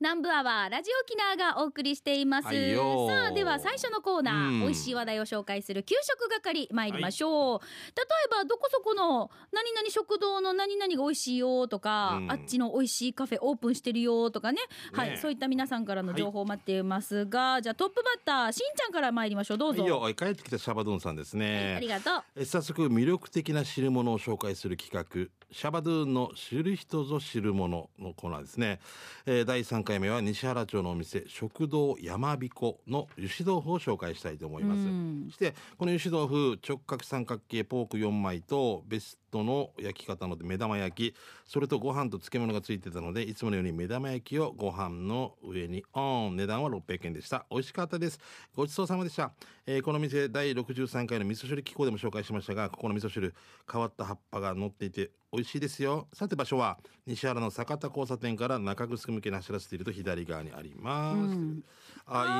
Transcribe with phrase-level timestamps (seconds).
[0.00, 2.46] 南部アワーラジオキナーがお送りしています。
[2.46, 7.58] はいよさあ、では最初のコーナー、うん美味しい話題を紹介する給食係参りましょう。
[7.96, 14.60] 例えば、どこそこの何々食堂の何々が美味しいよとか、うんあっちの美味しいカフェオープンしてるよとかね。
[14.92, 19.58] はい、ねそういった皆さんからの情報を待っていますが、じゃあトップバッター、しんちゃんから参りましょう。
[19.58, 19.82] どうぞ。
[19.82, 22.22] はいよ帰ってきたシャバドゥンさんですね、ありがとう。
[22.36, 28.80] え早速魅力的な汁物を紹介する企画シャバドゥンの知る人ぞ知るもののコーナーですね、
[29.24, 34.82] えー第3回目は西原町のお店食堂山彦の油脂豆腐を紹介したいと思います、
[35.30, 41.16] そしてこの油脂豆腐直角三角形ポーク4枚とベストの焼き方の目玉焼き。
[41.44, 46.36] それとご飯と漬物がついてたのでいつものように目玉焼きをご飯の上にオン。
[46.36, 47.46] 値段は600円でした。
[47.50, 48.18] 美味しかったです。
[48.54, 49.32] ごちそうさまでした、
[49.66, 53.34] えーこの店第63回の味噌汁機構でも紹介しましたがここの味噌汁
[53.70, 56.08] 変わった葉っぱが乗っていて美味しいですよ。
[56.12, 61.26] さて場所は西原の坂田交差点から中城向けに走らせていると左側にあります、あいい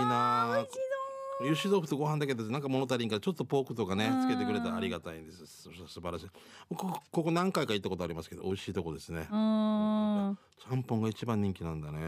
[0.06, 0.97] なあ
[1.40, 5.46] 油脂豆腐とご飯だけでなんか物足りんからちょっとポークとかねつけてくれたらありがたいんです。
[5.46, 6.26] す素晴らしい。
[6.68, 9.26] ここここ何回か行ったことありますけど美味しいとこですね。
[9.30, 11.98] ちゃんぽんが一番人気なんだね。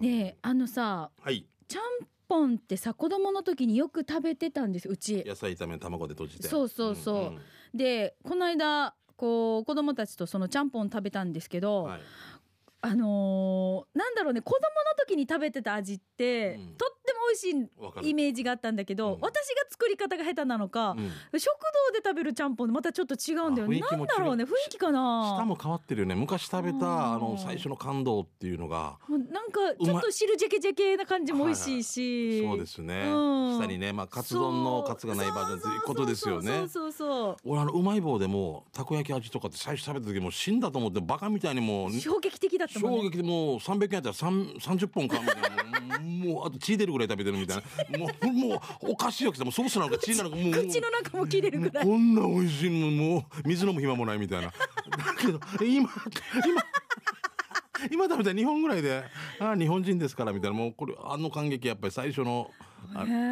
[0.00, 0.08] うん。
[0.08, 1.46] ねえ、あのさ、はい。
[1.68, 1.82] ちゃん
[2.28, 5.22] ぽんってさ、子供の時によく食べてたんです、うち。
[5.26, 6.48] 野菜炒め卵で閉じて。
[6.48, 7.16] そうそうそう。
[7.32, 7.40] んん
[7.74, 12.00] で、この間、こう、子供たちとそのちゃんぽん食べたんですけど、はい。
[12.82, 16.74] あのーなんだろうね、子供の時に食べてた味って、うん。
[16.76, 16.99] とっ
[17.30, 21.44] 美味しいイメージがあったんだけど、うん私が作り方が下手なのか、うん食
[21.92, 23.80] 堂で食べるちゃんぽんまたちょっと違うんだよね。
[23.80, 25.36] なんだろうね、雰囲気かな。
[25.36, 32.42] 舌も変わってるよね昔食べうんたあの最初の感動っていうのがなんか、ちょっと汁ジェケジェケな感じも美味しいし。
[32.42, 41.92] そうですね、うん下にね、まあ、カツ丼のカツがないバージョンということですよねそうそうそう俺あのうまい棒でもたこ焼き味とかって最初食べた時もう死んだと思ってバカみたいにもう。
[41.92, 42.98] 衝撃的だったもんね。
[42.98, 45.36] 衝撃でもう300円やったら3 30本かみたい
[45.88, 47.98] なもうあと血出るぐらい食べてるみたいな。
[47.98, 48.60] もうもう
[48.92, 50.52] おかしいわけでもうソースなのか血なのかもう。
[50.52, 51.84] 口の中も切れるぐらい。
[51.84, 54.48] こんな美味しいのもう水飲む暇もないみたいな。
[54.48, 54.52] だ
[55.18, 55.90] けど今
[56.46, 56.64] 今
[57.90, 59.04] 今食べたら2本ぐらいで
[59.38, 60.56] ああ日本人ですからみたいな。
[60.56, 62.69] もうこれあの感激やっぱり最初のあ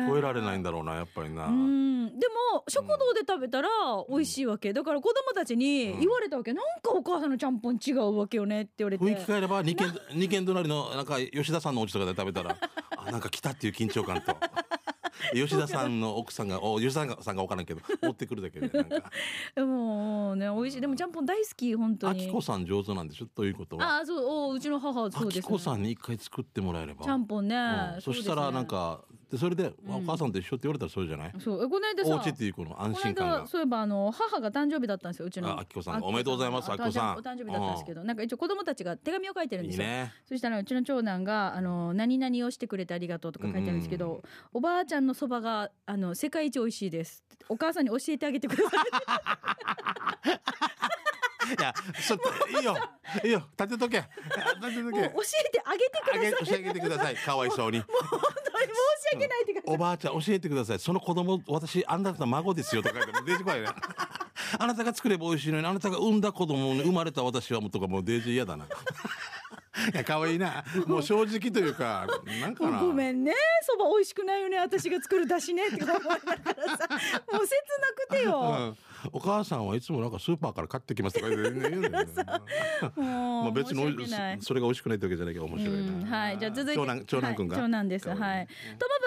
[0.09, 3.69] 超えられないんだろうなやっぱりな、うん、でも食堂で食べたら
[4.09, 4.73] 美味しいわけ。
[4.73, 9.05] だから子供たちに言われたわけ、なんかお母さんのちゃんぽん違うわけよねって言われて。
[9.05, 12.57] 雰囲気変えれば二軒二軒隣のなんか吉田さんのお家とかで食べたら
[12.97, 14.37] あなんか来たっていう緊張感と。
[15.35, 19.11] 吉田さんの奥さんがお吉田さんが分からんけど持ってくるだけで なんか。
[19.55, 20.81] でもね美味しい。
[20.81, 23.97] でもちゃんぽん大好き本当あにきこさん上手なんでしょということは。
[23.97, 27.05] ああそうおうちの母はそあうです、きこさんに一回作ってもらえれば。
[27.05, 28.01] ちゃんぽんね、うん。
[28.01, 31.33] そしたらなんかでそれで、お母さんと一緒って言われたらそれじゃない？
[31.39, 31.63] そう。
[31.65, 33.47] えこの間さお家っていうこの安心感が。
[33.47, 35.49] そういえばあの母が誕生日だったんですようちの。
[35.51, 39.85] ああきこさんおめでとうございますああきこさんお誕生日だったんですけどなんか一応子供たちが手紙を書いてるんですよ。
[39.85, 40.13] いいね。
[40.27, 44.23] そしたらうちの長男があの何々をしてくれてありがとうとか書いてあるんですけど、
[44.55, 48.81] おばあちゃんのそばがあの世界一美味しいですお母さんに教えてあげてください
[51.47, 52.77] いやちょっといいよ。
[53.25, 53.43] いいよ。
[53.59, 53.99] 立てとけ。
[53.99, 54.91] 立てとけ。
[54.91, 56.31] もう教えてあげてください。
[56.31, 57.17] 教えてあげてください。
[57.25, 57.79] かわいそうに。
[57.81, 58.75] 本当に申
[59.11, 60.79] し訳ないって感じ、おばあちゃん教えてください。
[60.79, 63.69] その子供私あなたの孫ですよとか言ってもうデージ怖いね。
[64.59, 68.67] あなたが作れば美味しいのにあなたが産んだ子供に生まれた私はもうとかもうデージ嫌だな。
[69.93, 70.65] いや可愛いな。
[70.87, 72.07] もう正直というか
[72.41, 72.81] なんかな。
[72.81, 73.33] ごめんね。
[73.63, 74.59] そば美味しくないよね。
[74.59, 75.69] 私が作るだしね。
[75.69, 76.89] って思いながらさ。
[77.33, 78.77] もう切なくてよ、うん、
[79.13, 81.89] お母さんはいつもなんかスーパーから買ってきますとか言うね
[82.97, 84.07] まあ別に
[84.41, 86.39] そそれが美味しくないってわけじゃないけど面白いな、うんはい。
[86.39, 86.75] じゃあ続いて。
[86.75, 88.09] 長男長男くんが、はい長男です。
[88.09, 88.17] はい。
[88.17, 88.29] とも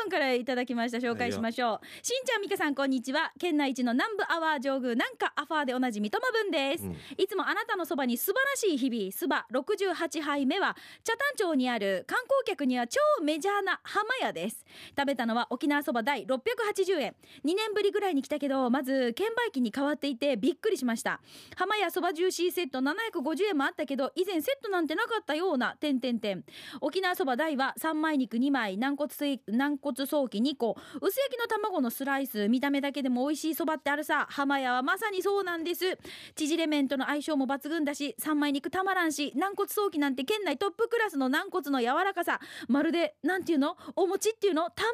[0.03, 0.99] ぶんからいただきました。
[0.99, 2.05] 紹介しましょう。
[2.05, 3.31] しんちゃん、みかさん、こんにちは。
[3.39, 6.85] 県内一の南部アワー上宮、なんかアファーでおなじみともぶんです。
[7.17, 14.65] いつもあなたのそばに素晴らしい日々、そば68杯目は、北谷町にある観光客には超メジャーな浜屋です。
[14.97, 17.15] 食べたのは沖縄そば第680円。
[17.45, 21.19] 2年ぶりぐらいに来たけど、まず、券売機に変わっていてびっくりしました。
[21.55, 26.43] 浜屋そばジューシーセット750円もあったけど、以前セットなんてなかったような、点々点。
[26.81, 29.11] 沖縄そば大は三枚肉2枚、軟骨
[29.47, 34.27] 軟骨早期2個、薄焼きの卵のスライス、見た目だけでも美味しいそばってあるさ。
[34.29, 35.97] 浜屋はまさにそうなんです。
[36.35, 42.39] 縮れ麺との相性も抜群だし、三枚肉たまらんし、軟骨早期なんて県内トップクラスの軟骨の柔らかさ。
[42.67, 43.77] まるで、なんていうの？
[43.95, 44.69] お餅っていうの？
[44.69, 44.93] たまら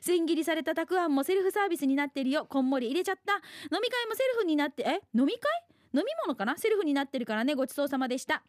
[0.00, 2.46] 千切りされたたくあんもセルフサービスになってるよ。
[2.48, 3.34] こんもり入れちゃった。
[3.74, 5.00] 飲み会もセルフになって、え？
[5.14, 5.40] 飲み会？
[5.92, 6.56] 飲み物かな？
[6.56, 7.54] セルフになってるからね。
[7.54, 8.42] ごちそうさまでした。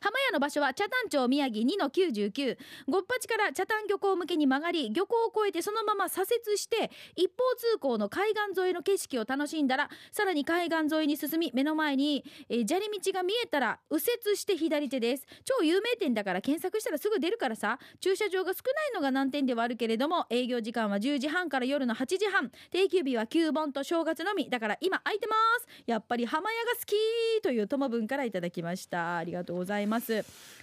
[0.00, 2.56] 浜屋の場所は茶谷町宮城2の99
[2.88, 15.26] ごっぱちから茶谷漁港向けに曲がり漁港を越えてそのまま左折して一方通行の海岸沿いの景色を楽しんだらさらに海岸沿いに進み目の前に、えー砂利道が見えたら右折して左手です。
[15.44, 17.78] 超有名店だから検索したらすぐ出るからさ。
[18.00, 22.50] 駐車場が少ないのが難点ではあるけれども営業時間は10時半から夜の8時半。
[22.70, 24.50] 定休日は9本と正月のみ。
[24.50, 25.66] だから今空いてます。
[25.86, 29.16] やっぱり浜屋が好きという友分からいただきました。
[29.16, 29.87] ありがとうございます。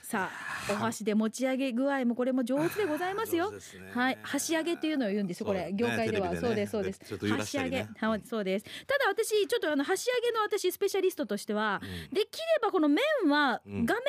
[0.06, 0.30] さ
[0.70, 3.52] あお箸で持ち上げ具合もこれも上手でございますよ。
[3.60, 3.92] すね。
[3.92, 4.18] はい。
[4.22, 5.72] 箸上げっていうのを言うんですよこれ。
[5.74, 6.30] 業界では。
[6.30, 6.40] ね。
[6.40, 7.00] そうですそうです。
[7.00, 7.78] ちょっと揺らし箸上げ。
[8.00, 8.66] はいそうです。
[8.86, 11.82] ただ私ちょっとあの箸上げの私スペシャリストとしては
[12.14, 14.00] できればこの麺は画面の手前側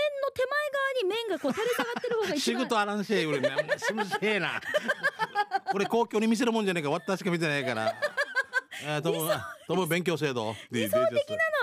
[1.02, 2.40] に麺がこう垂れ下がってる方が一番。
[2.40, 3.40] 仕事あらんしえ俺。
[3.40, 4.60] ねすむせえな。
[5.72, 6.90] これ公共に見せるもんじゃねえか。
[6.90, 7.94] 私しか見てないから
[8.84, 9.28] えー、とも
[9.66, 11.16] とも勉強制度理理想的なのは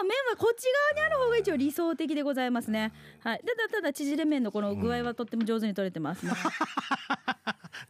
[0.03, 0.65] 麺はこっち
[0.95, 2.91] 側にある方が一応理想的でございますね。
[3.19, 3.39] はい。
[3.39, 6.31] ただただ縮れ麺のこの具合はとっても上手に取れてますね。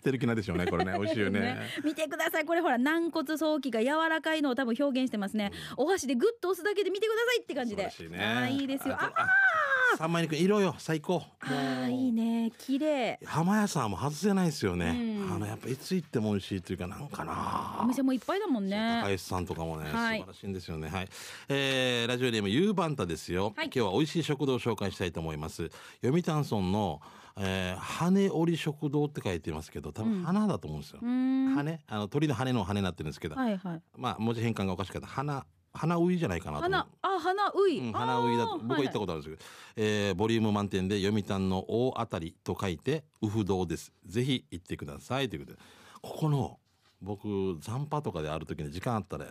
[0.03, 5.51] てる気なんでしょうねこれね 美味しいよね見てくださいこれほら軟骨早期が柔らかいのを多分表現してますね。
[5.77, 7.83] お箸でグッと押すだけで見てくださいって感じで。
[7.83, 8.95] ねあーいいですよ。
[8.95, 9.52] ああ
[9.97, 13.19] 三枚肉色よ最高あーいいね綺麗。
[13.25, 19.09] 浜屋さんも外せないですよね、うんあのやっぱいつ行っても美味しいというかなんかなお店もいっぱいだもんね高。
[19.11, 20.89] 橋さんとかもね、はい素晴らしいんですよね。
[20.89, 21.07] はい。
[21.49, 25.69] えーラジオネームゆうばんたですよ、はい今日は美味しい食堂を紹介したいと思います。
[26.03, 27.01] 読谷村の、
[27.37, 30.99] えー、羽織食堂って書いてますけど、多分花だと思うんですよ。
[31.01, 31.55] うーん。
[31.55, 33.81] 羽、あの鳥の羽の羽になってるんですけど、はいはい。
[33.97, 35.07] まあ文字変換がおかしかった。
[35.07, 36.63] 花、花ウイじゃないかなと。
[36.63, 37.79] 花あ花うい。
[37.79, 38.59] うん、花ウイだと。
[38.59, 43.91] 僕は行ったこことあるんですけど、えーボリューム満点で読谷の大当たりと書いてウフ堂です。
[44.05, 45.29] ぜひ行ってください。
[45.29, 45.59] ということで。
[46.01, 46.59] ここの
[47.01, 49.25] 僕残波とかである時に時間あったら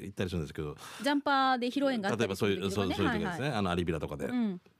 [0.00, 0.76] 行ったりするんですけど。
[1.02, 3.52] ジャンパーで披露宴があった例えばそういうそうそういう時ですね、はいはい。
[3.52, 4.60] あのアリビラとかで、うん。
[4.60, 4.70] そ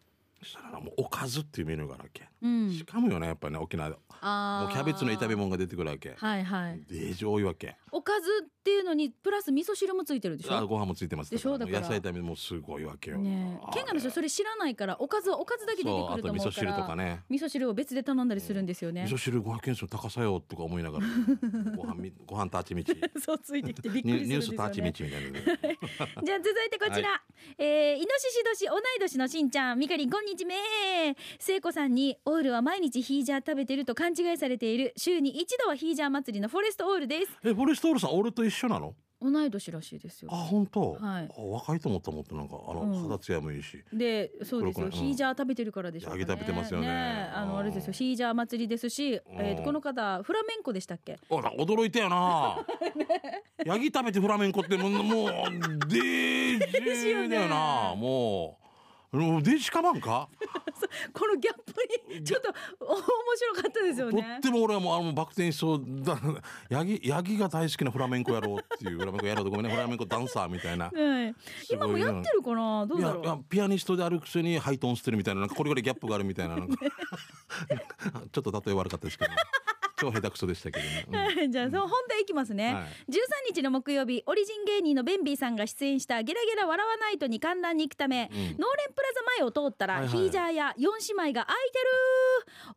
[0.44, 2.70] したらもうおかずっていうメニューがあるわけ、うん。
[2.72, 3.96] しかもよねやっぱりね沖縄で。
[3.96, 6.14] もあうキャベツの炒めも物が出てくるわけ。
[6.16, 6.80] はいはい。
[6.88, 7.76] デージ多いわけ。
[7.90, 10.54] おかずっていうのにプラス味噌汁もついてるでしょ？
[10.56, 11.30] あご飯もついてます。
[11.32, 11.58] でしょ？
[11.58, 11.80] だから。
[11.80, 13.64] 野菜炒めもすごいわけよ、ねえ。
[13.64, 17.22] あれケンガの人それ知らないからおかずはおかずだけ出てくると思うか味噌汁とらかね。
[17.28, 19.02] 味噌汁を別で頼んだりするんですよね。
[19.02, 21.06] 味噌汁500円高さよとか思いながら
[21.76, 25.78] ご飯みご飯ターチミチそうついてきてびっくニりするんですよュニュースターチミねチみたいなね。
[26.24, 27.20] じゃあ続いてこちら、
[27.58, 30.54] えー、イノシシ年同い年のしんちゃんみかりんこんにちめ。
[31.38, 34.92] 聖子さんにオールは毎日ヒージャー食べてると勘違いされている。
[34.96, 37.32] 週に一度はヒージャー祭りのフォレストオールです。
[37.44, 38.94] えフォレストオールさん俺と一緒なの？
[39.24, 40.30] 同い年らしいですよ。
[40.32, 41.28] あ本当、はい。
[41.30, 43.02] あ若いと思ったもってなんかあの、うん。
[43.02, 43.80] 肌ツヤもいいし。
[43.92, 46.22] でそうですよ、ヒージャー食べてるからでしょうかね。
[46.22, 46.88] 揚げ食べてますよね。
[46.88, 47.30] え。
[47.32, 47.92] あのあれですよ。
[47.92, 51.18] ヒージャー祭りですし、えこの方フラメンコでしたっけ？
[51.30, 52.66] あら驚いたよな。
[53.64, 55.28] ヤギ食べてフラメンコってもうもう
[55.88, 57.94] デージだよな。
[57.96, 58.61] もう
[59.12, 59.82] もうデージか？
[61.12, 62.48] このギャップにちょっと
[62.84, 66.18] 面白かったですよとねっても俺はもうあのバク転しそうだ
[66.70, 68.98] ヤギヤギが大好きなフラメンコやろうっていう。
[68.98, 69.72] フラメンコやろうとごめんね。
[69.72, 70.86] フラメンコダンサーみたいな。
[70.86, 71.34] はい、
[71.70, 72.86] 今もやってるかな？
[72.86, 73.24] どうだろう？
[73.24, 76.76] いやピアニストであるくせにハイトーンしてるみたいななんかこれぐらいギャップがあるみたいななんか。
[78.32, 79.30] ちょっと例え悪かったですけど、
[80.02, 81.52] 超下手くそでしたけどね、うん。
[81.52, 82.84] じゃあその本題いきますね、はい。
[83.12, 88.38] 13日の木曜日オリジン芸人のベンビーさんが出演した「ゲラゲラ笑わないと」に観覧に行くため、うん。
[88.38, 90.10] ノーレンプラザ前を通ったら、はいはい。
[90.10, 90.82] ヒージャーや4
[91.16, 91.84] 姉妹が空いてる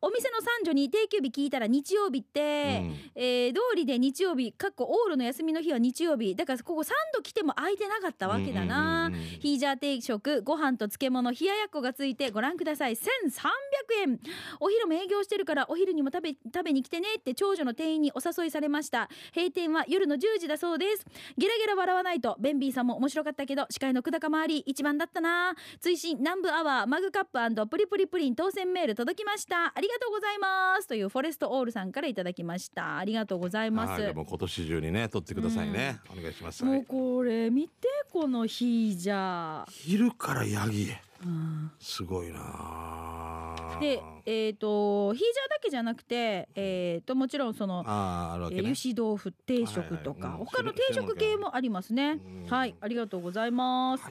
[0.01, 3.11] お店の三女に定休日聞いたら日曜日って、うん。
[3.15, 6.35] えー通りで日曜日かっこオールの休みの日は日曜日。
[6.35, 12.95] だからここ3度来ても空いてなかったわけだな、ヒージャー定食ご飯と漬物冷ややっこがついてご覧ください。
[12.95, 13.07] 1300
[14.01, 14.19] 円。
[14.59, 19.09] お昼も営業してるからお昼にも食べ食べに来てねって長女の店員にお誘いされました。
[19.35, 21.05] 閉店は夜の10時だそうです。
[21.37, 22.35] ゲラゲラ笑わないと。
[22.39, 25.55] ベンビーさんも面白かったけど司会の久高周り一番だったな。
[25.79, 29.73] 追伸南部アワーマグカッププリプリプリン当選メール届きました。
[29.75, 30.87] ありがとうございます。
[30.87, 32.97] というフォレストオールさんからいただきました。
[32.97, 40.83] ありがとうございます、はい、もう今年中にね撮ってくださいね、お願いします、はもうい、これ見てこのヒージャー昼からヤギ。
[40.83, 41.04] うん
[41.79, 43.77] すごいな。
[43.79, 50.39] でえっ、とヒージャーだけじゃなくてえっ、ともちろんそのあーあるね、えー油脂豆腐定食とか、はいはい。
[50.39, 52.19] うん他の定食系もありますね。
[52.43, 52.47] うん。
[52.49, 54.03] はいありがとうございます、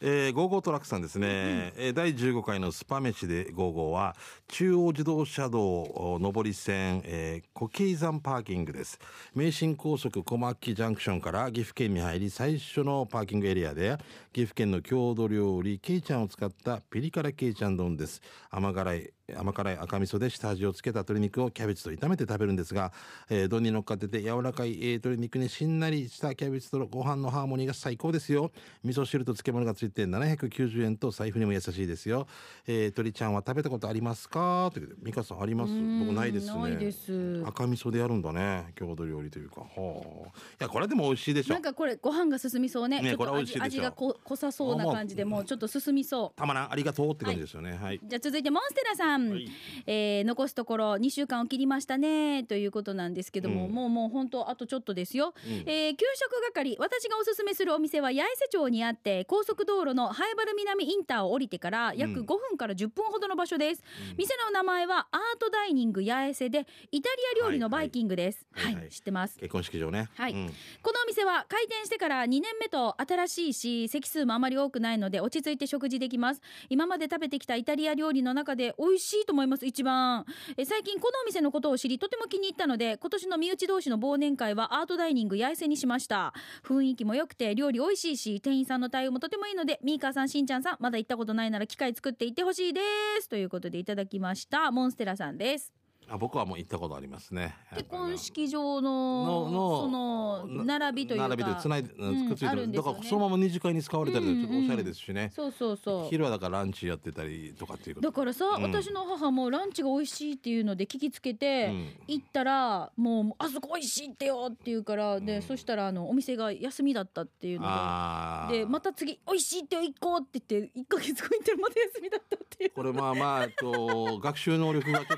[0.00, 4.14] えー、ゴーゴートラックさんですね、えー第15回のスパ飯でゴーゴーは
[4.48, 8.98] 中央自動車道お上り線、えー、虎渓山パーキングです。
[9.34, 13.96] 名神高速小牧ジャンクションから岐阜県に入り最初のパーキングエリアで
[14.32, 18.22] 岐阜県の郷土料理ケイちゃんを使ったピリ辛ケイちゃん丼です。
[18.50, 22.92] 甘辛い甘辛い赤味噌で下味をつけた鶏肉をキャベツと炒めて食べるんですが、
[23.28, 28.52] えー、丼に乗っかってて柔らかい、えー、鶏肉にしんなりしたキャベツとのご飯のハーモニーが最高ですよ。
[28.84, 32.28] 味噌汁と漬物がついて790円と財布にも優しいですよ、
[32.66, 34.70] えー、鶏ちゃんは食べたことありますか？
[34.72, 35.72] という美香さんあります？
[35.72, 37.42] 僕ないですね。
[37.46, 39.62] 赤味噌でやるんだね郷土料理というか。
[39.62, 39.70] はあ。
[39.70, 40.30] い
[40.60, 41.54] やこれでも美味しいでしょ。
[41.54, 43.00] なんかこれご飯が進みそうね。
[43.00, 46.38] ねこれ美味しい味が濃さそうな感じでもうちょっと進みそう。
[46.38, 49.48] たまらんありがとうって感じですよね、はい、はい、じゃあ続いてモンステラさん、はい、
[49.86, 68.76] えー、残すところ2週間を切りましたねということなんですけども、うん、もうもう本当あとちょっとですよ、うん、えー、給食係私がおすすめするお店は八重瀬町にあって高速道路の灰原南インターを降りてから約5分から10分ほどの場所です、うん、店の名前はアートダイニング八重瀬でイタリア料理のバイキングです、はい、はい。
[68.76, 69.38] はい、知ってます。
[69.38, 70.08] 結婚式場ね。
[70.16, 76.40] はい、このお店は開店してから2年目と新しいし席数もあまり多くないので落ち着いて食事できます。
[76.68, 80.26] 今まで食べてきたイタリア料理の中で美味ししいと思います一番。
[80.56, 86.34] え最近このお店のことを知りとても気に入ったので今年の身内同士の忘年会はアートダイニング八重瀬にしました。
[86.64, 92.80] 雰囲気も良くて料理美味しいし店員さんの対応もとてもいいのでミーカーさんしんちゃんさんまだ行ったことないなら機械作って行ってほしいで
[93.20, 93.28] す。
[93.28, 94.70] ということでいただきました。
[94.70, 95.85] モンステラさんです。
[96.08, 97.56] あ僕はもう行ったことありますね。
[97.74, 106.08] 結婚式場ののその並びというか並びでつないで、うん、くっついてる、ね、だからそのまま二次会に使われたりちょっとおしゃれですしね、そうそうそう。
[106.08, 111.72] 昼はだからランチやってたりとかっていうだからさ、うん、私の母もランチが美味しいっていうので聞きつけて、
[112.06, 118.58] 行ったらもうあそこ美味しいってよって言うからで、そしたらあのお店が休みだったっていうので。
[118.58, 122.70] でまた次美味しいって行こうって言って一か月後に行ったらまた休みだったっていう。
[122.70, 125.16] これまあまあと学習能力がちょっと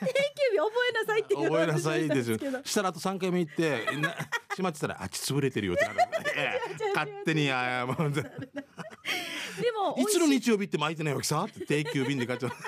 [0.00, 0.12] 定休
[0.52, 2.38] 日覚えなさいって覚えなさいですよ。
[2.64, 4.14] したらあと3回目行ってな
[4.50, 5.98] 閉まってたらあき潰れてるよってなる
[6.94, 8.22] 勝手にあもうで
[9.72, 10.04] もい。
[10.06, 12.50] つの日曜日って巻いてないわけさって定休便で買っちゃう。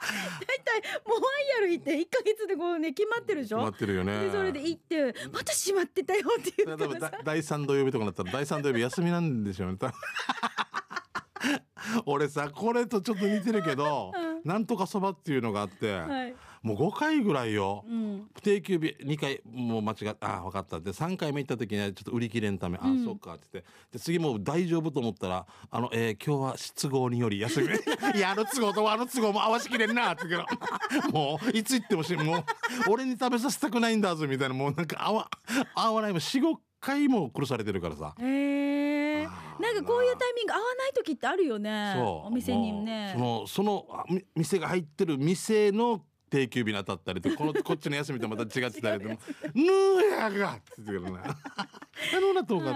[0.00, 3.58] 大体もうワイヤル行って1か月でこうね決まってるでしょ？
[3.58, 4.20] 決まってるよね。
[4.24, 9.78] でそれで行ってまた閉まってたよって言ったら第3土曜日とかなったら第3土曜日休みなんでしょうね
[12.06, 14.12] 俺さこれとちょっと似てるけど、
[14.44, 20.78] うん、なんとかそばっていうのがあって、はい、もう5回ぐらいよ、うん、定休日2回もう間違ってああ分かった。
[20.78, 23.70] って3回目行った時にはちょっと売り切れんため、うん、ああそうかって言って。
[23.92, 27.68] で次もう大丈夫と思ったら「あの、えー、今日は失合により休み。
[28.14, 30.56] いやあの都合とあの都合も合わしきれんな」って言うか
[30.90, 32.44] らもういつ行ってもしもう
[32.90, 35.30] 俺に食べさせたくないんだぞみたいなもうなんか合わ
[35.74, 38.14] 合わないも45回も殺されてるからさ。
[38.18, 39.26] へえ
[39.60, 41.94] なんかこういうタイミング合わない時ってあるよね。
[41.98, 43.12] お店にね。
[43.14, 43.86] そのその
[44.34, 49.18] 店が入ってる店の定休日に当たったりとこの こっちの休みとまた違ってたりでも
[49.52, 51.36] 「ぬーやが!」って言ってるな。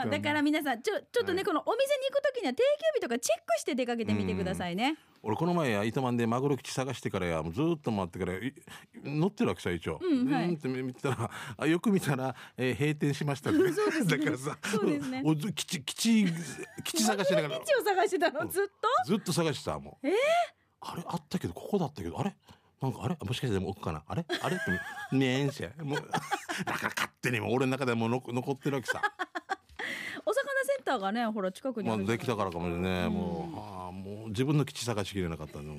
[0.07, 4.97] だから皆さんちょちょっとね、はい、このお店に行く時には定休日とかチェックして出かけてみてくださいね。
[5.23, 8.33] 俺この前や糸満でマグロ基地探してからやもうずっと待ってから
[9.05, 9.99] 乗ってるわけさ一応。
[10.03, 13.59] うんはい、って見たらあよく見たら、えー、閉店しましたね、
[14.05, 15.23] だからさそうですね。
[15.25, 16.27] お基地基地
[16.85, 17.61] 基地探しながら。
[17.61, 18.47] 基地を探してたの？
[18.47, 18.73] ずっと、
[19.07, 20.09] ずっと探してたもう。
[20.09, 20.15] えー、
[20.81, 22.35] あれあったけどここだったけどあれ？
[22.85, 23.17] なんかあれ？
[23.25, 24.03] もしかしても奥かな？
[24.07, 24.25] あれ？
[24.43, 24.57] あれ？
[24.57, 24.59] っ
[25.11, 25.99] てねえんしもう
[26.65, 29.01] だから勝手にも俺の中でも残残ってるわけさ。
[30.27, 35.77] お魚センターがねほら近くにまあ、できたからかもしれない、もうああもう自分の基地探しきれなかったの。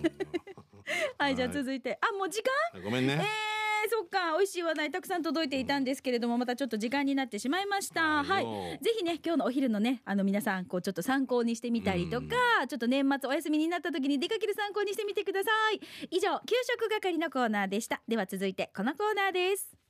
[1.17, 1.97] はいじゃあ続いて。
[2.01, 2.43] あもう時
[2.73, 2.81] 間？
[2.83, 3.13] ごめんね。
[3.13, 3.54] えー
[3.89, 4.35] そっか。
[4.37, 8.23] 美味しい話題たくさん届いていたんですけれどもまたちょっと時間になってしまいました。
[8.23, 8.45] はい。
[8.81, 12.27] ぜひね今日のお昼のねあの皆さんこうちょっと参考にしてみたりとか、
[12.67, 15.79] ちょっと年末お休みになった時に出かける参考にしてみてください。
[16.11, 18.01] 以上給食係のコーナーでした。
[18.07, 19.84] では続いてこのコーナーです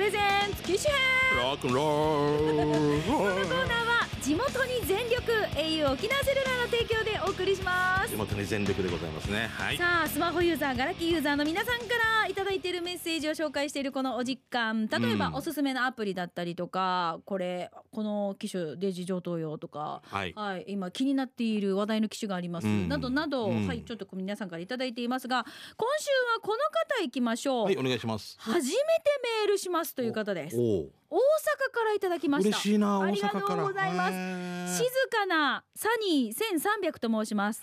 [0.00, 1.36] レゼンツ機種編。
[1.36, 3.02] ロックンロール。
[3.02, 8.10] このコーナーは地元に全力 au 沖縄セルラーの提供でお送りします。
[8.10, 11.84] 地元に全力でございますね、はい、さあスマホユーザーガラキーユーザーの皆さんか
[12.22, 25.44] らいただいているメッセージを紹介しているこのお実感例えば、おすすめのアプリだったりとかこれこの機種デジ上等用とか、はい、はい、今気になっている話題の機種があります、うん、などなど、うん、はいちょっと皆さんからいただいていますが
[25.76, 26.56] 今週はこの
[26.98, 27.64] 方いきましょう。
[27.64, 28.36] はいお願いします。
[28.38, 28.80] 初めて
[29.42, 30.56] メールしますという方です。
[30.56, 30.88] 大阪
[31.72, 32.48] からいただきました。
[32.50, 34.08] 嬉しいなありがとうございま
[34.68, 34.78] す。
[34.78, 37.62] 静かなサニー千三百と申します。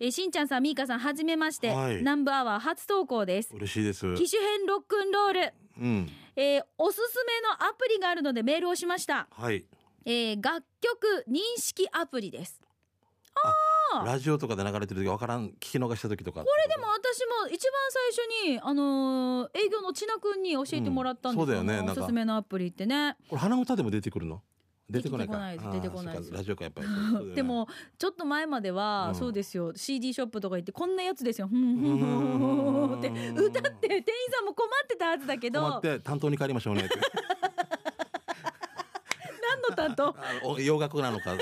[0.00, 3.52] えしんちゃんさんみーかさんはじめまして、はい、南部アワー初投稿です。
[3.54, 4.14] 嬉しいです。
[4.14, 6.08] 機種編ロックンロール、うん
[6.40, 9.26] えー、おすすめのアプリがあるのでメールをしました。
[9.32, 9.64] はい、
[10.04, 12.62] えー、楽曲認識アプリです。
[13.92, 16.44] あラジオとかで流れてる時わからん聞き逃した時とか。
[16.44, 18.18] これでも私も一番最初
[18.52, 22.02] にあのー営業の千奈君に教えてもらったんですよ、うんそうだよねなんか。
[22.02, 23.16] おすすめのアプリってね。
[23.28, 24.40] これ鼻歌でも出てくるの？
[24.90, 25.38] 出てこないか。
[25.50, 25.80] 出てこないです。
[25.80, 26.18] 出てこないです。
[26.18, 27.68] あーそっかラジオかやっぱり でも
[27.98, 29.14] ちょっと前までは、うん。
[29.14, 31.76] そうですよ CD ショップとか行ってこんなやつですよ「ふん。
[31.76, 33.08] ふんふんふんふん」って
[33.42, 35.60] 歌って店員さんも困ってたはずだけど。
[35.60, 36.94] 困って担当に帰りましょうねって。
[39.42, 40.16] 何の担当？
[40.62, 41.34] 洋楽なのか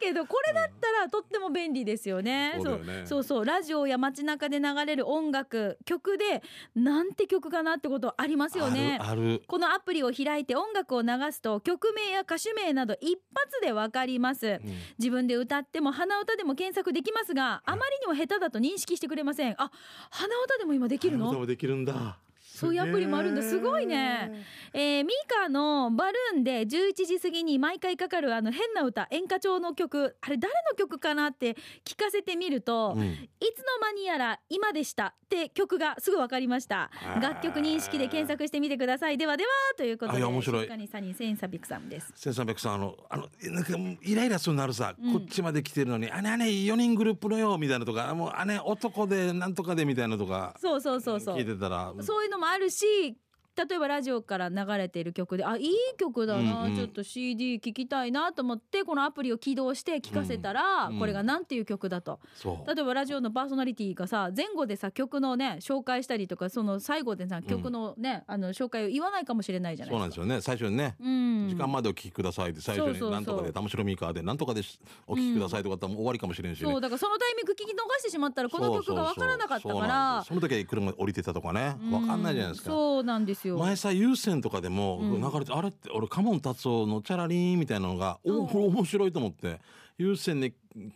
[0.00, 2.54] けどこれだったらとっても便利ですよね。
[2.56, 3.06] そうだよね。
[3.06, 3.22] そう。
[3.22, 6.42] そうラジオや街中で流れる音楽曲で
[6.74, 8.98] なんて曲かなってことありますよね。
[9.46, 14.46] このアプリを開いて音楽を流すと曲名や歌手名など一発でわかります。
[14.46, 14.60] うん。
[14.98, 19.54] 自分で歌っても鼻歌でも検索できますがあまりにも下手だと認識してくれません。
[19.58, 19.70] あ
[20.10, 21.26] 鼻歌でも今できるの？
[21.26, 22.18] 鼻歌もできるんだ
[22.56, 23.42] そういうアプリもあるんだ。
[23.42, 24.32] すごいね。
[24.72, 30.16] えー、ミカのバルーンで11時過ぎに毎回かかるあの変な歌演歌調の曲。
[30.22, 33.04] あれ誰の曲かなって聞かせてみると、うん。
[33.04, 33.08] い
[33.54, 36.90] つの間にやら今でしたって曲がすぐ分かりました。
[37.20, 39.18] 楽曲認識で検索してみてください。
[39.18, 40.78] ではではということであいや面白い。
[40.78, 42.12] にサニーセンサビクさんです。
[42.16, 45.12] 1300さんあのあのなんかイライラするのあるさ、うん。
[45.12, 50.56] こっちまで来てるのに「あね姉4人グループのよ」みたいなとか「もう姉男でなんとかで」みたいなとか。
[50.60, 51.36] そうそうそうそう。
[51.36, 51.92] 聞いてたら。
[52.00, 53.18] そういうのもあるし
[53.56, 56.76] 例えばラジオから流れている曲であいい曲だな、うんうん。
[56.76, 62.20] ちょっと CD 聴きたいなと思ってこのアプリを起動して聴かせたら、うんこれがなんていう曲だと。
[62.66, 70.14] 例えばラジオのパーソナリティがさ前後でさ曲のね紹介したりとかその最後でさ曲のね、あの紹介を言わないかもしれないじゃないですか。
[70.16, 70.56] そうなんですよね。
[70.56, 77.66] 最初にね、うん、時間までお聞きくださいって最初になんとかで玉城ミーカーでなんとかでしお聞きくださいとかだったらもう終わりかもしれんしね、そうだからそのタイミング聞き逃
[77.98, 80.24] してしまったらこの曲が分からなかったから。
[80.26, 81.76] その時は車降りてたとかね。
[81.90, 82.70] わかんないじゃないですか。
[82.70, 83.58] そうなんですよ。
[83.58, 85.20] 前さ有線とかでもうん。
[85.20, 88.40] 流れて、あれって俺カモン達夫のチャラリーンみたいなのが、うん。
[88.42, 89.60] おこれ 面白いと思って
[89.98, 90.52] 有線に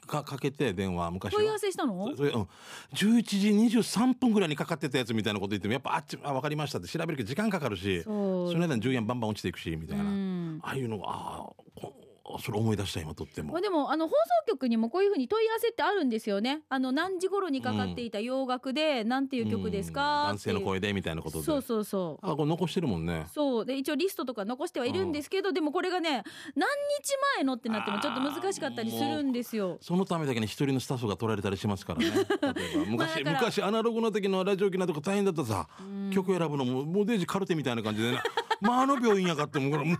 [0.06, 1.38] かかけて電話昔は。
[1.40, 2.08] 問い合わせしたの？
[2.10, 2.48] そそれ、うん、
[2.92, 10.60] 11時23分ぐらいにかかってたやつみたいなこと言ってもやっぱあっちあ分かりましたって調べるけど時間かかるしその間に10円バンバン落ちていくしみたいな、うん。
[10.62, 11.94] ああいうのがああこ
[12.38, 13.52] それ思い出した今とっても。
[13.52, 14.16] まあ、でもあの放送
[14.48, 16.60] 局にもこういうふうに問い合わせってあるんですよね。
[16.68, 21.44] あの何時頃にかかっていた洋楽でなんていう曲ですか、うん男性の声でみたいなことで。
[21.44, 22.26] そうそうそう。
[22.26, 23.26] あこれ残してるもんね。
[23.32, 23.64] そう。
[23.64, 26.22] で一応リストとか残してはいるんですけど、でもこれがね
[26.54, 29.78] 何日前のってなってもちょっと難しかったりするんですよ。
[29.80, 32.10] そのためだけに一人のスタッフが取られたりしますからね。
[32.14, 32.84] 例えば。
[32.86, 35.68] 昔,、昔アナログの時のラジオ機能とか大変だったさ、
[36.12, 38.22] 曲選ぶのももうデイジカルテみたいな感じでな
[38.60, 39.98] まああの病院やかってもうこれもう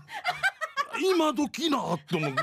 [1.01, 2.33] 今時なって思う。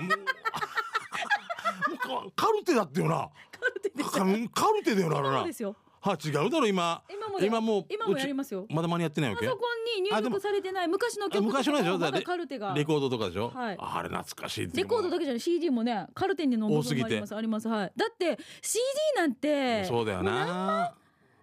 [2.34, 3.28] カカルテだってよな。
[3.52, 5.38] カルテでカカルテだよなあれな。
[5.38, 5.76] そうですよ。
[6.00, 7.02] は違うだろ今。
[7.10, 8.66] 今も今もう今もやりますよ。
[8.70, 9.46] まだ間に合ってないわけ？
[9.46, 9.64] パソコ
[9.98, 10.88] ンに入力されてない。
[10.88, 11.98] 昔の曲昔のでしょ？
[11.98, 12.72] まだカルテが。
[12.74, 13.76] レコードとかでしょ、はい。
[13.78, 15.40] あれ懐かしいレコードだけじゃない。
[15.40, 17.34] CD もねカルテにの部分もあります。
[17.34, 18.80] ありますはいだって CD
[19.16, 20.94] なんてそうだよな。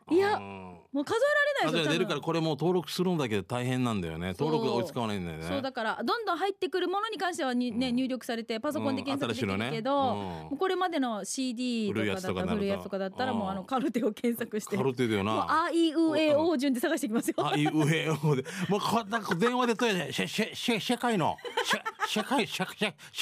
[0.10, 4.28] いやうんもう数えられない数え出るからこれもう登録するんだけど大変なんだよね。
[4.30, 5.44] 登録が追いつかないんだよね。
[5.44, 7.96] そうだからどんどん入ってくるものに関してはに、ねうん。
[7.98, 14.78] 入力されてパソコンで検索できるけど、これまでの CD とかだったら古いやつとかだったらもうあのカルテを検索して。
[14.78, 15.66] カルテだよな。
[15.66, 17.36] あいうえお順で探していきますよ。
[17.46, 18.46] あいうえおで。
[18.70, 21.78] もうこなんか電話で問い合わせししし社会のし
[22.08, 22.66] 社会社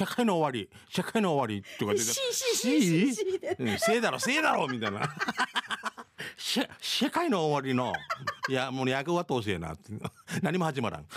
[0.06, 5.10] 会の終わり社会の終わりとか言って C C C C C でうんせいだろせいだろみたいなし
[6.38, 7.94] 世界の終わりの
[8.50, 9.92] いやもう役は通せえなって
[10.42, 11.06] 何も始まらん。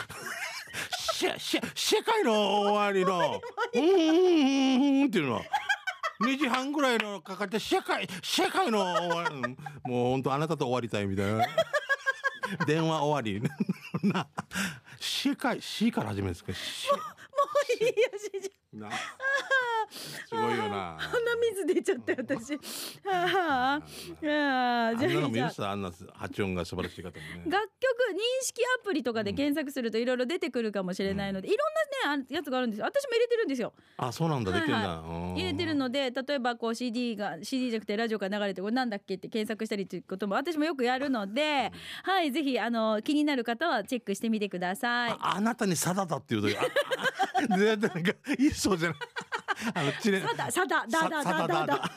[1.13, 3.41] しし世界の終わりの
[3.75, 5.43] うんうんうんうんっていうの。
[6.21, 9.37] 2時半ぐらいのかかって世界世界の終わり。
[9.91, 11.47] もう本当あなたと終わりたいみたいな。
[12.67, 13.51] 電話終わり。
[14.09, 14.27] な
[15.01, 16.53] 世界 C から始めるんですか？
[16.55, 16.97] しも
[17.81, 18.89] ういいよしじな
[19.91, 20.97] すごいよな。
[20.99, 22.55] 鼻水出ちゃったよ私。
[23.07, 23.81] はあ、あ
[24.89, 25.75] あじゃあんなのあじゃあ。
[25.75, 27.51] んな発音が素晴らしい方もね。
[27.51, 32.87] 楽曲認識アプリとかで検索するといろいろ出てくるかもしれないので、いろんなねあやつがあるんですよ。
[32.87, 33.73] 私も入れてるんですよ。
[33.97, 35.03] あそうなんだできるんだ、
[35.37, 41.73] 入れてるので例えばこう CD が CD じゃなくてラジオから流れてこれなんだっけって検索したりということも私もよくやるので、
[42.03, 45.11] はいぜひあの気になる方はチェックしてみてください。
[45.13, 47.89] ああなたに「サダだ」っていうとあなんか
[48.39, 48.99] いいそうじゃない
[49.75, 51.91] あの知念さださだだだだだだ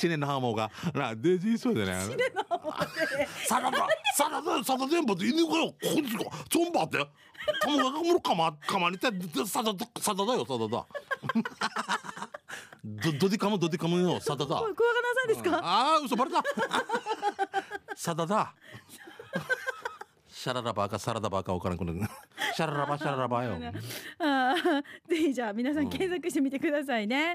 [0.00, 2.06] 知念のハモがなデジいそうじゃない？
[3.46, 3.86] サダだ。
[4.16, 4.64] サダだ。
[4.64, 6.98] サダ全部って犬がよこっちがゾンバって。
[7.60, 9.06] カモがかむかまかまにて
[9.46, 9.86] サダだ。
[10.00, 10.86] サダだよサダだ。
[12.84, 14.20] どどでかむどでかむよ。
[14.20, 14.56] サダだ。
[14.56, 16.42] これクワガナさんですか、ああ嘘バレた。
[17.94, 18.54] サダだ。
[20.30, 21.98] シャララバーかサラダバーか分からんくなる。
[22.54, 23.72] シャララバシャララバーよ。
[24.17, 24.17] あ
[25.08, 27.32] ぜひじゃあ皆さん検索してみてくださいね、は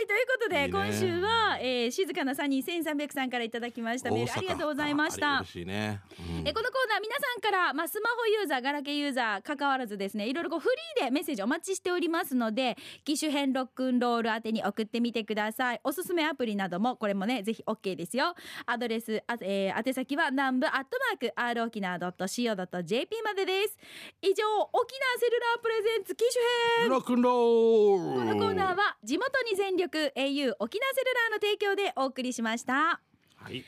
[0.00, 0.68] いということでね。
[0.68, 4.10] 今週は、えー静かなサニー1300さんからいただきました。
[4.10, 5.38] メールありがとうございました。
[5.38, 6.48] あ嬉しいね、うん。
[6.48, 15.80] えこのコーナー皆さんから、まあ、スマホユーザーガラケーユーザー関わらずですねいろいろこうフリーでメッセージお待ちしておりますので機種編ロックンロール宛てに送ってみてください。
[15.84, 18.34] おすすめアプリなどもこれもねぜひ OK ですよ。
[18.66, 23.78] アドレスあ、えー宛先は南部アットマーク r 沖縄 .co.jp までです。
[24.22, 33.00] 以上沖縄セルラープレゼンツ機種編ロックンロールこのコーナーは地元に全力 au 沖縄セルラーの提供でお送りしました。
[33.36, 33.64] はい、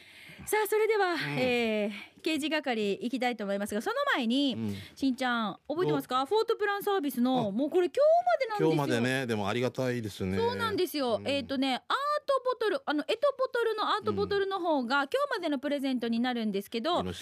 [0.47, 4.77] さあそれでは、えー刑事係行きたいと思いますがその前に、うん。
[4.95, 6.25] しんちゃん覚えてますか？
[6.27, 7.51] フォートプランサービスのあ。
[7.51, 8.73] もうこれ今日までなんですよ。
[8.73, 10.39] 今日までねでもありがたいですね。
[10.39, 11.29] そうなんですよ、うん。
[11.29, 11.83] えっ、とねアー
[12.27, 17.21] トボトルあのエトボトルのアートボトルの方が、今日までのプレゼントになるんですけど、はい、まず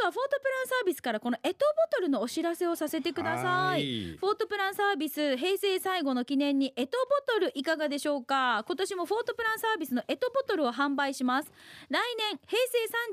[0.00, 4.12] はフォートプランサービスからこのエトボトルのお知らせをさせてくださはい。
[4.14, 8.64] いフォートプランサービス平成最後の記念にエトボトルいかがでしょうか？
[8.66, 11.52] 今年もフォートプランサービスのエトボトルを販売します。
[11.88, 12.58] 来年平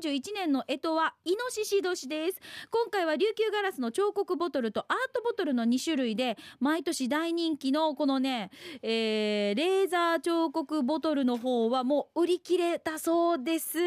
[0.02, 2.38] 成31年のエトはイノシシ年です。
[2.70, 8.50] 今回は琉球ガラスの彫刻ボトルとアートボトルの2種類で毎年大人気のこのね、
[8.82, 13.78] えーレーザー彫刻ボトルの方はもう売り切れたそうです。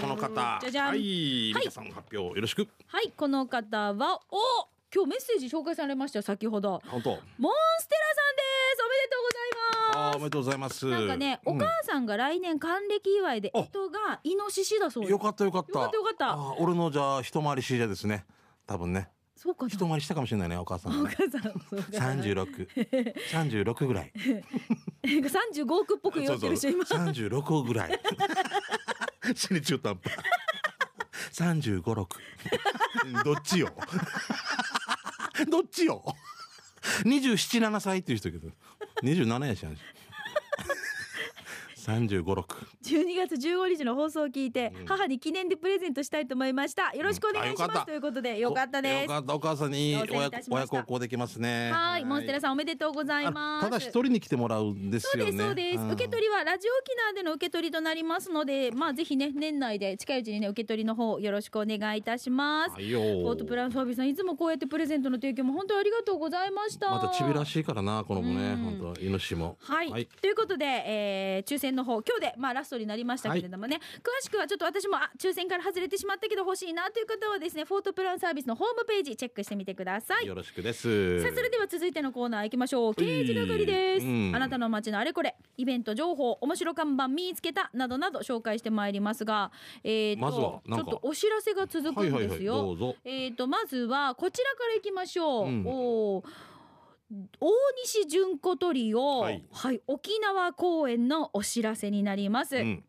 [0.07, 0.95] の方じゃじゃん、
[1.53, 1.63] はい。
[1.63, 6.81] 皆さん発表よろしくはいこの方はお今日メッセージ紹介されましたよ先ほど。
[6.85, 7.09] 本当。
[7.37, 8.41] モンステラさんで
[8.75, 8.83] す。
[8.83, 9.51] おめでとうござい
[10.03, 10.17] ます。
[10.17, 10.85] おめでとうございます。
[10.85, 11.59] なんかね、おうん。
[11.59, 13.59] 母さんが来年還暦祝いで、あ。
[13.59, 15.79] えとがイノシシだそうですよかったよかった。
[15.79, 16.61] よかったよかった。
[16.61, 18.25] 俺のじゃあ一回りしじゃですね。
[18.67, 19.07] 多分ね。
[19.37, 19.69] そうかな。
[19.69, 21.09] 一回りしたかもしれないねお母さんね。
[21.09, 22.67] 母さん三十六。
[23.31, 24.11] 三十六ぐらい。
[25.03, 26.85] 35億っぽく言ってるし今。
[26.85, 27.99] 三十六ぐらい。
[29.35, 30.13] 死に中途半端
[31.31, 33.69] 3 5 6どっちよ？
[35.49, 36.03] どっちよ
[37.03, 38.49] ？277歳っていう人けど。
[39.03, 39.77] 27やしん
[41.77, 44.85] 3 5 6 12月15日の放送を聞いて、うん。
[44.85, 46.91] 母に記念でプレゼントしたいと思いました。
[46.93, 49.01] よろしくお願いします、ということでよかったです。
[49.03, 49.35] よかった。
[49.35, 49.97] お母さんに
[50.49, 51.71] 親孝行できますね。
[51.71, 52.05] はい。
[52.05, 53.65] モンステラさんおめでとうございあます。
[53.65, 55.91] ただ一人に来てもらうんですそうよねですそうです、ん。
[55.91, 62.99] 受け取りはラジオ沖縄での受け取りとなりますのでまあぜひね年内で近いうちにね受け取りの方よろしくお願いいたします、はいよ。
[62.99, 66.89] フォートプランサービスさんいつもこうやってプレゼントの提供も本当にありがとうございました。
[66.89, 68.33] またちびらしいからなこの子ね。
[68.33, 68.79] うん。
[68.79, 69.57] 本当イノシシも。
[69.61, 80.25] はい、ということで、えー抽選の方今日でまあラストになりましたけれどもね、詳しくはちょっと私もあ抽選から外れてしまったけど欲しいなという方はですねフォートプランサービスのホームページチェックしてみてください。
[80.25, 81.21] よろしくです。
[81.21, 82.95] さあそれでは続いてのコーナー行きましょう。
[82.95, 84.31] 刑事係です、うん。
[84.35, 89.51] あなたの街のあれこれイベント情報面白看板見つけたなどなど紹介してまいりますが
[89.83, 92.95] えー、とまずはちょっとお知らせが続くんはいはいはいですよ、どうぞ。
[93.03, 95.63] えー、とまずはこちらからいきましょう、うん。
[95.65, 96.25] おー
[97.39, 97.51] 大
[97.83, 99.75] 西純子トリオ、ははい。
[99.75, 102.83] い沖縄公演のお知らせになります、うん。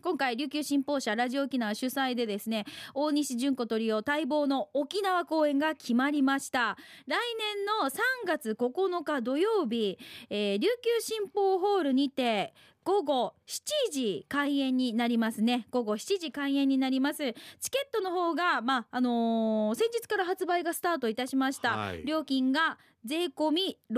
[0.00, 6.78] 今回琉球新報社ラジオ沖縄主催でですね大西純子トリオ待望の沖縄公演が決まりました。
[7.06, 9.98] 来年の3月9日土曜日、
[10.30, 15.66] えー琉球新報ホールにて午後7時開演になりますね。
[15.70, 17.34] 午後7時開演になります。
[17.60, 22.04] チケットの方がまああのー先日から発売がスタートいたしました、はい。
[22.06, 23.96] 料金が税込み6000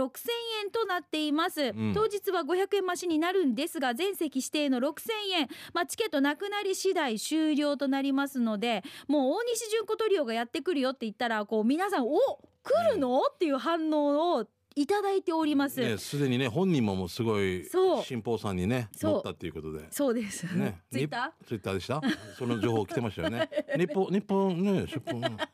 [0.64, 1.92] 円となっています、ん。
[1.94, 5.49] 当日は500円増しになるんですが全席指定の6000円。
[5.73, 12.18] まあ、チケットなくなり次第終了となりますのでもう大西純子トリオがやってくるよって言ったらこう皆さん「お
[12.62, 14.47] 来るの?」っていう反応を
[14.79, 15.81] いただいております。
[15.81, 17.68] ねすでにね本人ももうすごい
[18.05, 19.88] 新報さんにね乗ったっていうことで。
[19.90, 20.47] そうです。
[20.57, 22.01] ね ツイッタツイッターでした？
[22.38, 23.51] その情報来てましたよね。
[23.77, 25.21] 日本日本ね出版。
[25.21, 25.49] ー？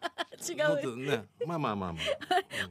[0.49, 0.97] 違う。
[0.97, 1.25] ね。
[1.47, 1.99] まあまあまあま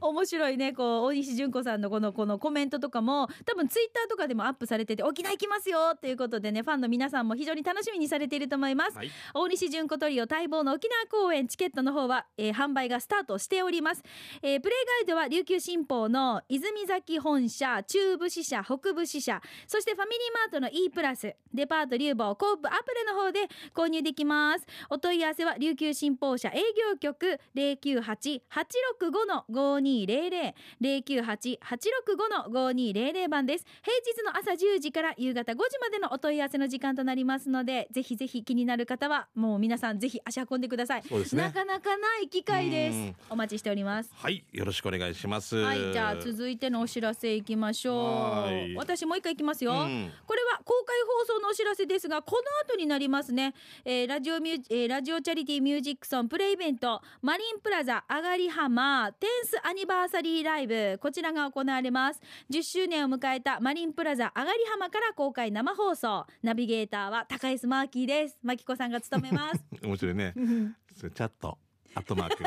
[0.00, 0.72] 面白いね。
[0.72, 9.10] こう大西純子さんのこのこのコメントとかも多分ツイッターとかでもアップされてて沖縄行きますよっていうことでねファンの皆さんも非常に楽しみにされていると思います、あはい。
[9.34, 14.02] 大西純子トリオ待望の沖縄公演チケットの方は、えー販売がスタートしております、
[14.40, 23.40] えープレイガイドは琉球新報の泉崎本社中部支社北部支社そしてファミリーマートの E プラスデパートリューボーコープアプレの方で
[23.74, 24.66] 購入できます。
[24.90, 27.38] お問い合わせは琉球新報社営業局
[27.72, 33.66] 098-865-5200 098-865-5200番です。
[33.82, 41.42] 平日の朝10時から夕方5時までのお問い合わせの時間となりますのでぜひぜひ気になる方はもう皆さんぜひ足運んでください、そうですね。
[41.42, 42.96] なかなかない機会です。
[42.96, 43.16] うん。
[43.30, 44.10] お待ちしております。
[44.14, 45.56] はいよろしくお願いします。
[45.56, 48.72] はいじゃあ続いてのお知らせいきましょはい。
[48.72, 50.12] う私もう一回いきますよ、うん。
[50.26, 50.96] これは公開
[51.28, 62.20] 放送のお知らせですがこの後になりますね、えーラジオミュー、えーラジオチャリティーミュージックソンプレイイベントマリンプラザあがり浜テンスアニバーサリーライブこちらが行われます。
[62.50, 66.26] 10周年を迎えたマリンプラザあがり浜から公開生放送。
[66.42, 68.38] ナビゲーターは高安マーキーです。
[68.42, 69.64] マキコさんが務めます。
[69.82, 70.32] 面白いね。
[70.94, 71.58] チャット
[71.94, 72.44] アットマーク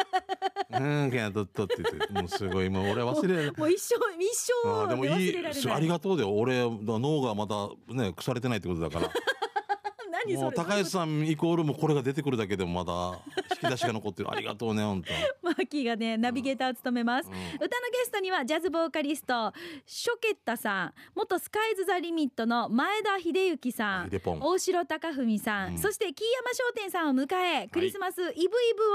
[0.70, 5.74] うんけどドットって言ってもうすごいもう俺忘れられもう一生一あー生ででもいい忘れられない。
[5.74, 9.12] ありがとうで俺脳がまだね腐れてないってことだから。
[10.12, 13.20] 何それもう高橋さんイコールもこれが出てくるだけでもまだ
[13.62, 14.32] 引き出しが残ってる。
[14.32, 15.48] ありがとうね本当。
[15.48, 17.34] マーキーがねナビゲーターを務めます、うん。
[17.34, 17.68] 歌のゲ
[18.06, 19.54] ストにはジャズボーカリスト
[19.86, 24.10] ショケッタさん元スカイズ・ザ・リミットの前田秀幸さん
[24.42, 25.78] 大城貴文さん、うん。
[25.78, 27.28] そして木山商店さんを迎
[27.64, 28.48] えクリスマスイブイブ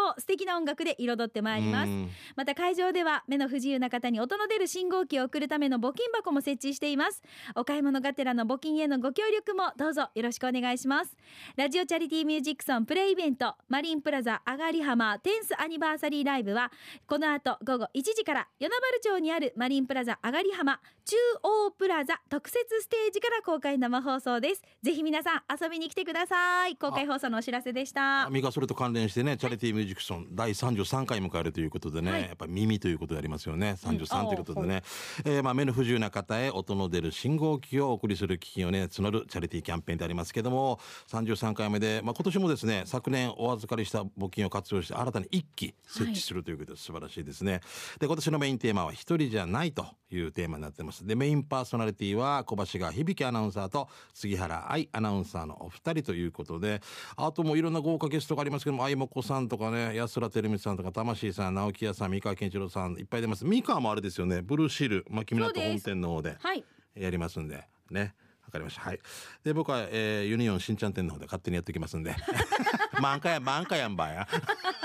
[0.08, 2.10] を素敵な音楽で彩ってまいります、うん。
[2.36, 7.22] また会場では目の不自由な方に音の出る信号機を送るための募金箱も設置しています。
[7.54, 11.16] お買い物がてらの募金へのご協力もどうぞよろしくお願いします。
[11.56, 16.70] ラジオチャリティーミュージックソンプレイイベントマリンプラザあがり浜テンスアニバーサリーライブは
[17.06, 24.62] この後午後1時から与那原町にあるマリンプラザあがり浜中央プラザ特設ステージから公開生放送です。
[24.82, 26.76] ぜひ皆さん遊びに来てください。
[26.76, 28.26] 公開放送のお知らせでした。
[28.26, 32.20] アミがそれと関連してねチャリティーミュージックソン第33回迎えるということでね、はい。
[32.22, 33.76] やっぱり耳ということでありますよね。
[33.82, 34.82] 33うんということでね、
[35.24, 47.60] えーまあ目の不自由な方へ音の出る信号機をお送りする基金をね募るチャリティーキャンペーンでありますけども33回目で、まあ、今年もですね昨年お預かりした募金を活用して新たに1機設置するということで素晴らしいですね、
[47.98, 51.06] で今年のメインテーマは一人じゃないというテーマになってます。
[51.06, 56.80] でメインパーソナリティは小橋が響アナウンサーと杉原愛アナウンサーのお二人ということで
[57.16, 63.44] あともういろんな豪華ゲストがありますけども愛もこさんとかね安ら照美さんとか魂さん直木屋さん三河健一郎さんいっぱい出ます。
[63.44, 64.42] 三河もあれですよね。
[64.42, 66.64] ブルーシール牧港本店の方ではい。
[66.94, 68.00] やりますんでね。
[68.00, 68.82] わかりました。
[68.82, 69.00] はい。
[69.42, 72.14] で僕は、えーユニオン新ちゃん店の方で勝手にやってきますんで。
[73.00, 74.28] 満開や満開やんばや。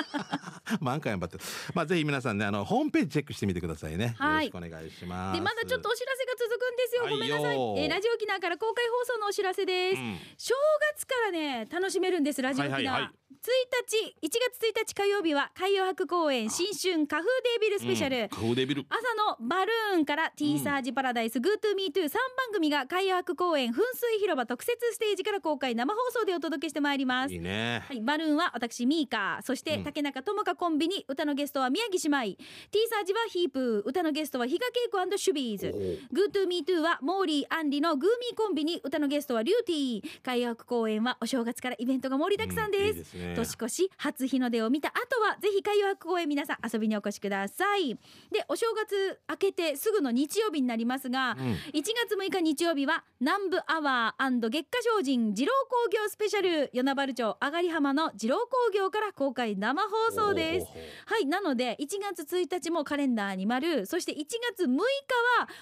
[0.82, 1.38] 満開やんばって。
[1.73, 4.47] まあぜひ皆さんねあのホームページチェックしてみてくださいね、はい。
[4.47, 5.38] よろしくお願いします。
[5.38, 7.56] でまだちょっとお知らせが続くんですよ、はいごめんなさい。
[7.56, 7.82] よー。
[7.84, 10.19] えーラジオ沖縄から公開放送のお知らせです、うん。
[10.38, 10.56] 正
[10.95, 18.85] 月からね楽しめるんですラジオ沖縄、はいはいはい1日1月1日火曜日は海洋博公園新春花風デービルスペシャル、うんデビル。
[18.89, 18.99] 朝
[19.39, 22.19] のバルーンから T サージパラダイス、グートゥーミートゥー3番
[22.53, 27.33] 組が海洋博公園噴水広場特設ステージから公開生放送でお届けしてまいります。
[27.33, 27.83] いいね。
[27.87, 29.83] はい、バルーンは私ミーカーそしてうん。
[29.83, 32.37] 竹中智香コンビに歌のゲストは宮城姉妹。
[32.71, 35.71] T サージはヒープー歌のゲストは比嘉恵子シュビーズ。
[36.11, 40.21] グートゥーミートゥーはモーリーアンリのグーミーコンビに歌のゲストはリューティー。
[40.23, 43.36] 海洋博公園はお正月からイベントが盛りだくさんですね。
[43.36, 47.95] 年越し初日の出を見た後はぜひ海洋博公園皆さん遊びにお越しください。
[48.32, 51.47] でお正月明けてすぐの日曜日になりますが、うん。
[51.47, 60.67] 1月6日日曜日は南部アワー月下精進二郎工業スペシャル与那原町上がり浜の二郎工業から公開生放送です。
[61.06, 64.17] はいなので1月1日もカレンダーに丸そして1
[64.56, 64.77] 月6日は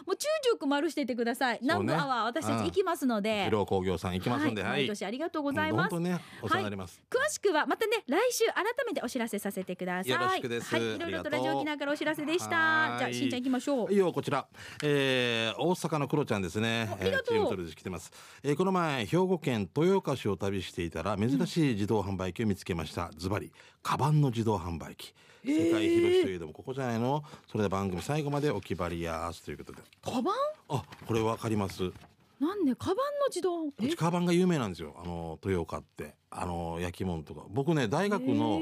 [0.06, 3.46] もう中熟丸しててください、南部アワー私たち行きますので。
[3.46, 4.82] 二郎工業さん行きますんでは、はい。
[4.82, 5.90] い毎年ありがとうございます。
[5.92, 10.12] 本当ねお世話になります、詳しくはまたね来週改めてお知らせさせてください。
[10.12, 10.76] よろしくです。
[10.76, 10.96] はい。
[10.96, 12.56] いろいろとラジオ沖縄からお知らせでした。
[12.56, 13.00] はい。
[13.00, 13.92] じゃあしんちゃん行きましょう。
[13.92, 14.48] いいよこちら、
[14.84, 16.90] えー、大阪のクロちゃんですね。
[16.92, 17.28] あありがとう。
[17.28, 18.12] チームトルで来てます、
[18.44, 23.52] えーこの前兵庫県豊岡市を旅していたら珍しい自動販売機を見つけました、ズバリ
[23.84, 25.14] カバンの自動販売機。
[25.46, 27.24] 世界広しといえどもここじゃないの？
[27.52, 29.82] それで番組最後までお決まりやーすということで。
[30.04, 30.34] カバン？
[30.70, 31.92] あこれわかります。
[32.40, 32.74] なんで？
[32.76, 33.72] カバンの自動？
[33.96, 34.96] カバンが有名なんですよ。
[34.98, 37.44] あの豊岡ってあの焼き物とか。
[37.50, 38.62] 僕ね大学の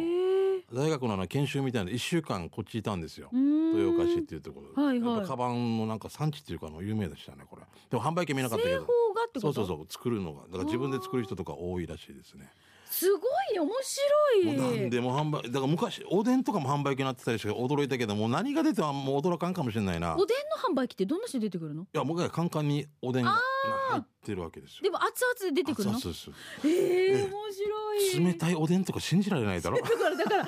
[0.74, 3.30] 大学のあの研修みたいなの1週間こっちいたんですよ。
[3.34, 4.74] 豊岡市っていうところ。
[4.74, 5.16] で、はいはい。
[5.16, 7.64] やっぱカバンのなんか産地っていうかあの有名でしたねこれ。
[7.90, 8.88] でも販売機見なかったけ製ど
[9.40, 9.86] そうそうそう。
[9.90, 10.44] 作るのが。
[10.44, 12.52] だから自分で作る人とか多いらしいですね。
[12.86, 13.28] すご
[13.60, 14.46] 面白い。
[14.46, 20.16] もう何でも販売だから昔おでんとかも販売機になってたりして驚いたけどもう何が出てはもう驚かんかもしれないな。
[20.18, 20.38] おでん
[20.70, 21.84] の販売機ってどんな人出てくるの？
[21.84, 23.32] いや僕はカンカンにおでんが
[23.92, 24.84] 入ってるわけですよ。
[24.84, 25.98] でも熱々で出てくるの？
[25.98, 26.30] 熱々です
[26.64, 27.24] えー、ええ。
[27.24, 28.26] 面白い。
[28.26, 29.78] 冷たいおでんとか信じられないだろ？
[29.82, 30.44] だからだから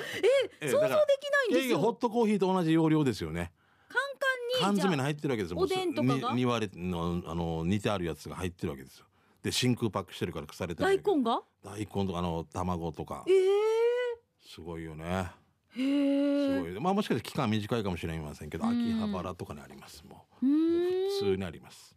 [0.62, 3.52] ええ想像できないんですいやいやホッよトコーヒーと同じ容量ですよね。
[3.88, 5.58] カンカ缶ンにじゃあ詰に入ってるわけですよ。
[5.58, 6.28] おでんとかが？
[6.48, 9.06] 割れのあの煮てあるやつが入ってるわけですよ
[9.46, 11.40] で真空パックしてるから腐れてない大根が？
[11.64, 13.24] 大根とかあの卵とか。
[13.28, 13.36] ええ
[14.44, 15.30] すごいよね。
[15.76, 16.80] へえすごい。
[16.80, 18.80] まあもしかして期間短いかもしれませんけどうん。
[18.80, 21.10] 秋葉原とかにありますもううーん。
[21.10, 21.96] 普通にあります。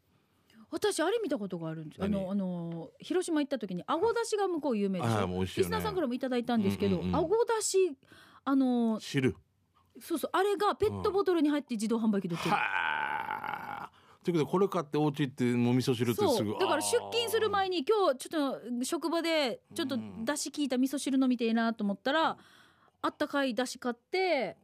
[0.71, 2.11] 私あれ見たことがあるんですあ何？
[2.11, 5.69] のあの広島行った時にあごだしが向こう有名でしはいょもう美味しいよね。
[5.69, 7.77] リスナーさんからもいただいたんですけどうんうんうんあごだし
[8.45, 9.35] あの汁
[9.99, 12.55] そうそうあれがペットボトルに入って自動販売機で売ってる。
[12.55, 13.58] はあ
[14.31, 22.37] ということでこれ買ってお家行ってもう味噌汁ってすぐだから出勤する前に今日ちょっと職場でちょっと出汁効いた味噌汁飲みてえなと思ったら
[23.01, 24.57] あったかい出汁買って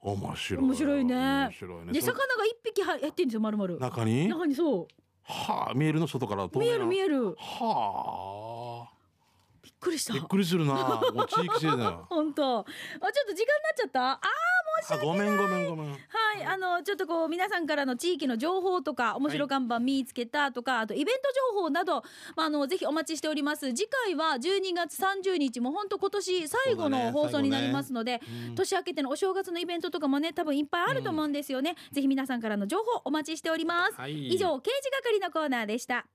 [0.00, 0.64] 面白い。
[0.64, 1.14] 面白いね。
[1.16, 1.92] 面白いね。
[1.92, 3.76] で魚が一匹入ってんですよ丸々。
[3.78, 4.28] 中に？
[4.28, 4.86] 中にそ
[5.24, 7.34] はあ見えるの外からう見える見ええる。
[7.36, 8.94] はあ。
[9.62, 10.14] びっくりした。
[10.14, 10.72] びっくりするな。
[11.12, 12.06] もう地域性だよ。
[12.10, 12.60] 本当。
[12.60, 14.10] あちょっと時間になっちゃった？
[14.12, 14.20] ああ
[15.02, 15.90] ごめんごめんごめん。
[15.90, 15.96] は
[16.40, 21.20] い、あのちょっとこう皆さんからの地域の情報とか面白看板見つけたとか、あとイベント
[21.54, 22.02] 情報など、
[22.36, 23.72] まあ、あのぜひお待ちしております。
[23.74, 28.54] 次回は12月30日も本当今年最後の放送になりますので、うん。
[28.54, 34.28] 年明けてのお正月のイベントとかもね多分いっぱいあると思うんですよね、ぜひ皆さんからの情報お待ちしております、はい。
[34.28, 36.06] 以上刑事係のコーナーでした